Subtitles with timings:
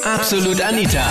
[0.00, 1.04] Absolut Anita.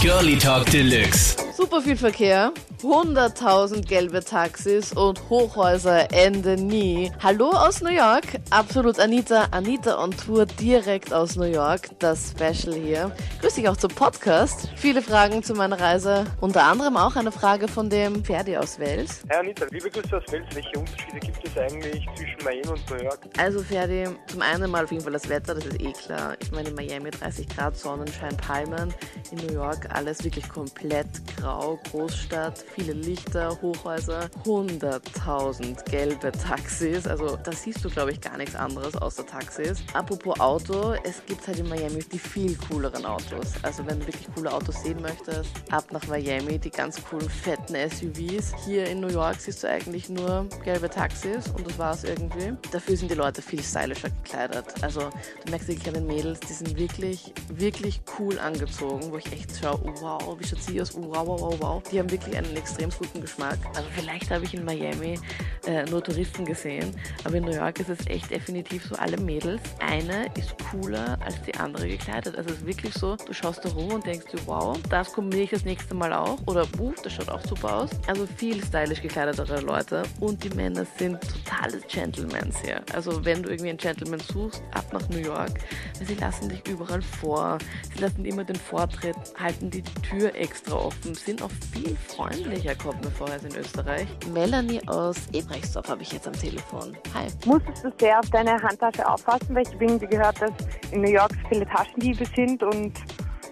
[0.00, 1.36] Girlie Talk Deluxe.
[1.56, 7.12] Super viel Verkehr, 100.000 gelbe Taxis und Hochhäuser enden nie.
[7.22, 12.74] Hallo aus New York, absolut Anita, Anita on Tour direkt aus New York, das Special
[12.74, 13.14] hier.
[13.40, 14.68] Grüß dich auch zum Podcast.
[14.74, 19.22] Viele Fragen zu meiner Reise, unter anderem auch eine Frage von dem Ferdi aus Wels.
[19.30, 20.46] Hi Anita, liebe Grüße aus Wels.
[20.52, 23.20] Welche Unterschiede gibt es eigentlich zwischen Miami und New York?
[23.38, 26.36] Also Ferdi, zum einen mal auf jeden Fall das Wetter, das ist eh klar.
[26.40, 28.92] Ich meine in Miami 30 Grad Sonnenschein, Palmen,
[29.30, 37.06] in New York alles wirklich komplett grau, Großstadt, viele Lichter, Hochhäuser, 100.000 gelbe Taxis.
[37.06, 39.82] Also da siehst du, glaube ich, gar nichts anderes außer Taxis.
[39.92, 43.52] Apropos Auto, es gibt halt in Miami die viel cooleren Autos.
[43.62, 47.76] Also wenn du wirklich coole Autos sehen möchtest, ab nach Miami, die ganz coolen, fetten
[47.90, 48.52] SUVs.
[48.64, 52.54] Hier in New York siehst du eigentlich nur gelbe Taxis und das war's irgendwie.
[52.70, 54.64] Dafür sind die Leute viel stylischer gekleidet.
[54.82, 55.10] Also
[55.44, 59.80] du merkst an den Mädels, die sind wirklich, wirklich cool angezogen, wo ich echt schaue,
[60.00, 61.82] wow, wie schaut sie aus, wow, wow, wow, wow.
[61.90, 63.58] Die haben wirklich einen extrem guten Geschmack.
[63.74, 65.18] Also vielleicht habe ich in Miami
[65.66, 69.60] äh, nur Touristen gesehen, aber in New York ist es echt definitiv so, alle Mädels,
[69.80, 72.36] eine ist cooler als die andere gekleidet.
[72.36, 75.44] Also es ist wirklich so, du schaust da rum und denkst du, wow, das kombiniere
[75.44, 77.90] ich das nächste Mal auch oder wuh, das schaut auch super aus.
[78.06, 82.82] Also viel stylisch gekleidetere Leute und die Männer sind totale Gentlemans hier.
[82.92, 85.58] Also wenn du irgendwie einen Gentleman suchst, ab nach New York,
[85.98, 87.58] weil sie lassen dich überall vor,
[87.92, 92.51] sie lassen immer den Vortritt, halten die Tür extra offen, sind auch viel freundlicher,
[92.82, 94.06] kommt mir vor, als in Österreich.
[94.32, 96.96] Melanie aus Ebrechtsdorf habe ich jetzt am Telefon.
[97.14, 97.26] Hi.
[97.46, 100.50] Musstest du sehr auf deine Handtasche aufpassen, weil ich irgendwie gehört, dass
[100.90, 102.92] in New York so viele Taschendiebe sind und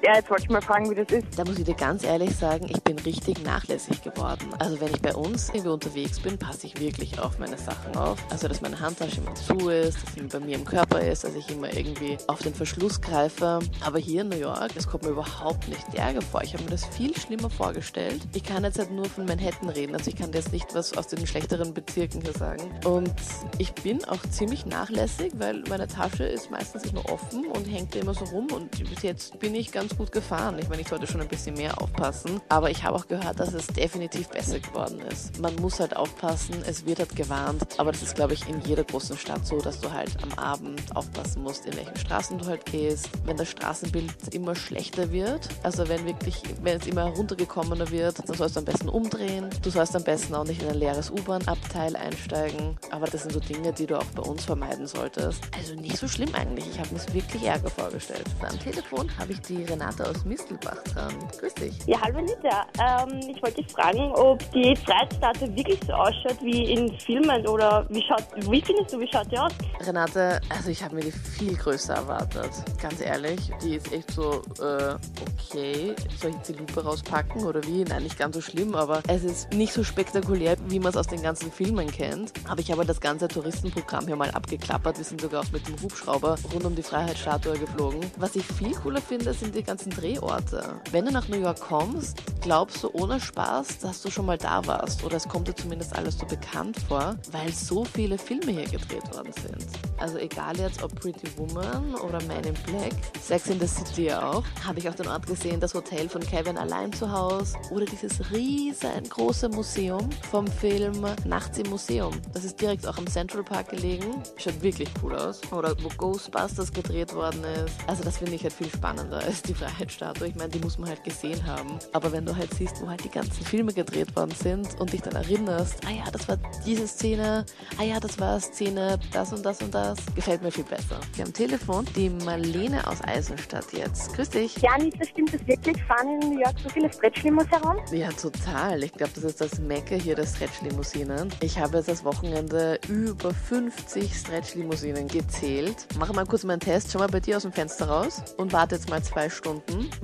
[0.03, 1.39] ja, jetzt wollte ich mal fragen, wie das ist.
[1.39, 4.49] Da muss ich dir ganz ehrlich sagen, ich bin richtig nachlässig geworden.
[4.59, 8.19] Also wenn ich bei uns irgendwie unterwegs bin, passe ich wirklich auf meine Sachen auf.
[8.31, 11.35] Also dass meine Handtasche immer zu ist, dass sie bei mir im Körper ist, dass
[11.35, 13.59] ich immer irgendwie auf den Verschluss greife.
[13.85, 16.43] Aber hier in New York, das kommt mir überhaupt nicht Ärger vor.
[16.43, 18.23] Ich habe mir das viel schlimmer vorgestellt.
[18.35, 21.09] Ich kann jetzt halt nur von Manhattan reden, also ich kann jetzt nicht was aus
[21.09, 22.63] den schlechteren Bezirken hier sagen.
[22.85, 23.13] Und
[23.59, 28.15] ich bin auch ziemlich nachlässig, weil meine Tasche ist meistens immer offen und hängt immer
[28.15, 30.59] so rum und bis jetzt bin ich ganz ganz gut gefahren.
[30.59, 32.41] Ich meine, ich sollte schon ein bisschen mehr aufpassen.
[32.49, 35.39] Aber ich habe auch gehört, dass es definitiv besser geworden ist.
[35.41, 37.67] Man muss halt aufpassen, es wird halt gewarnt.
[37.79, 40.81] Aber das ist, glaube ich, in jeder großen Stadt so, dass du halt am Abend
[40.95, 43.09] aufpassen musst, in welchen Straßen du halt gehst.
[43.25, 48.37] Wenn das Straßenbild immer schlechter wird, also wenn wirklich, wenn es immer runtergekommener wird, dann
[48.37, 49.51] sollst du am besten umdrehen.
[49.63, 52.79] Du sollst am besten auch nicht in ein leeres U-Bahn-Abteil einsteigen.
[52.91, 55.43] Aber das sind so Dinge, die du auch bei uns vermeiden solltest.
[55.57, 56.69] Also nicht so schlimm eigentlich.
[56.69, 58.25] Ich habe mir es wirklich Ärger vorgestellt.
[58.41, 61.15] Am Telefon habe ich die Renate aus Mistelbach dran.
[61.39, 61.79] Grüß dich.
[61.87, 62.67] Ja, hallo Anita.
[62.79, 67.87] Ähm, ich wollte dich fragen, ob die Freiheitsstatue wirklich so ausschaut wie in Filmen oder
[67.89, 69.53] wie schaut, wie findest du, wie schaut die aus?
[69.81, 72.51] Renate, also ich habe mir die viel größer erwartet.
[72.81, 77.63] Ganz ehrlich, die ist echt so, äh, okay, soll ich jetzt die Lupe rauspacken oder
[77.65, 77.85] wie?
[77.85, 81.07] Nein, nicht ganz so schlimm, aber es ist nicht so spektakulär, wie man es aus
[81.07, 82.33] den ganzen Filmen kennt.
[82.49, 84.99] Aber ich habe das ganze Touristenprogramm hier mal abgeklappert.
[84.99, 88.01] Wir sind sogar auch mit dem Hubschrauber rund um die Freiheitsstatue geflogen.
[88.17, 90.81] Was ich viel cooler finde, sind die ganzen Drehorte.
[90.91, 94.67] Wenn du nach New York kommst, glaubst du ohne Spaß, dass du schon mal da
[94.67, 95.05] warst.
[95.05, 99.15] Oder es kommt dir zumindest alles so bekannt vor, weil so viele Filme hier gedreht
[99.15, 99.65] worden sind.
[99.99, 104.43] Also egal jetzt ob Pretty Woman oder Man in Black, Sex in the City auch,
[104.67, 108.33] habe ich auch den Ort gesehen, das Hotel von Kevin allein zu Hause oder dieses
[108.33, 112.13] riesengroße Museum vom Film Nachts im Museum.
[112.33, 114.21] Das ist direkt auch am Central Park gelegen.
[114.37, 115.41] Schaut wirklich cool aus.
[115.53, 117.75] Oder wo Ghostbusters gedreht worden ist.
[117.87, 120.29] Also das finde ich halt viel spannender als die Freiheitsstatue.
[120.29, 121.79] Ich meine, die muss man halt gesehen haben.
[121.93, 125.03] Aber wenn du halt siehst, wo halt die ganzen Filme gedreht worden sind und dich
[125.03, 127.45] dann erinnerst, ah ja, das war diese Szene,
[127.79, 131.01] ah ja, das war Szene, das und das und das, gefällt mir viel besser.
[131.15, 134.15] Wir haben am Telefon die Marlene aus Eisenstadt jetzt.
[134.15, 134.57] Grüß dich.
[134.59, 135.83] Ja, Anita, stimmt das wirklich?
[135.85, 137.77] Fahren in New York so viele Stretch-Limos herum?
[137.93, 138.83] Ja, total.
[138.83, 141.31] Ich glaube, das ist das Mecke hier der Stretch-Limousinen.
[141.41, 145.87] Ich habe jetzt das Wochenende über 50 Stretch-Limousinen gezählt.
[145.99, 146.91] Mache mal kurz meinen Test.
[146.93, 149.50] Schau mal bei dir aus dem Fenster raus und warte jetzt mal zwei Stunden.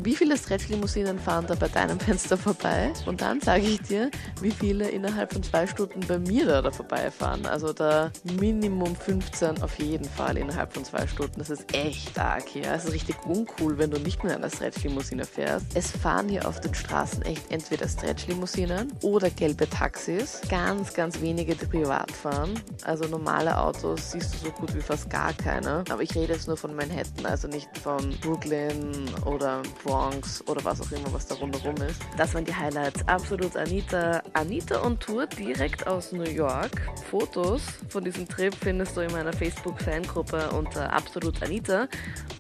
[0.03, 2.93] Wie viele Stretch-Limousinen fahren da bei deinem Fenster vorbei?
[3.07, 4.11] Und dann sage ich dir,
[4.41, 7.47] wie viele innerhalb von zwei Stunden bei mir da, da vorbeifahren.
[7.47, 11.39] Also da Minimum 15 auf jeden Fall innerhalb von zwei Stunden.
[11.39, 12.73] Das ist echt arg hier.
[12.73, 15.67] Es ist richtig uncool, wenn du nicht mit einer Stretch-Limousine fährst.
[15.75, 20.41] Es fahren hier auf den Straßen echt entweder Stretch-Limousinen oder gelbe Taxis.
[20.49, 22.55] Ganz, ganz wenige, die privat fahren.
[22.85, 25.85] Also normale Autos siehst du so gut wie fast gar keine.
[25.91, 29.36] Aber ich rede jetzt nur von Manhattan, also nicht von Brooklyn oder
[29.85, 32.01] Bronx oder was auch immer, was da rundherum ist.
[32.17, 33.07] Das waren die Highlights.
[33.09, 34.23] Absolut Anita.
[34.33, 36.71] Anita on Tour direkt aus New York.
[37.11, 41.89] Fotos von diesem Trip findest du in meiner Facebook Facebook-Fangruppe unter Absolut Anita.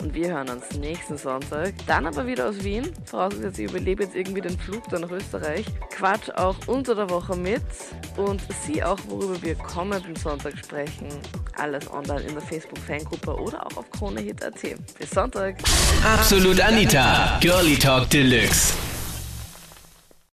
[0.03, 1.75] Und wir hören uns nächsten Sonntag.
[1.87, 2.93] Dann aber wieder aus Wien.
[3.05, 5.67] Vorausgesetzt, ich überlebe jetzt irgendwie den Flug dann nach Österreich.
[5.91, 7.63] Quatsch auch unter der Woche mit.
[8.17, 11.09] Und sieh auch, worüber wir kommenden Sonntag sprechen.
[11.59, 14.55] Alles online in der Facebook-Fangruppe oder auch auf KroneHit.at.
[14.99, 15.57] Bis Sonntag.
[16.05, 18.75] Absolut Anita, Girlie Talk Deluxe.